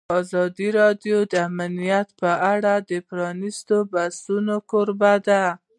ازادي 0.19 0.67
راډیو 0.79 1.17
د 1.31 1.33
امنیت 1.49 2.07
په 2.21 2.31
اړه 2.53 2.73
د 2.89 2.91
پرانیستو 3.07 3.75
بحثونو 3.93 4.55
کوربه 4.71 5.13
وه. 5.29 5.45